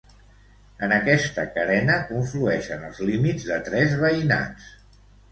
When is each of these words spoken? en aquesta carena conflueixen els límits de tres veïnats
en 0.85 0.93
aquesta 0.93 1.43
carena 1.57 1.97
conflueixen 2.11 2.87
els 2.87 3.01
límits 3.11 3.45
de 3.51 3.59
tres 3.69 3.93
veïnats 4.05 4.71